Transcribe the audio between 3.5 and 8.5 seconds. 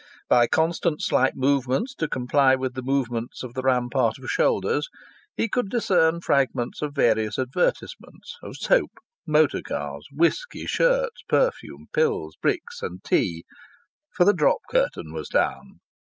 the rampart of shoulders, he could discern fragments of various advertisements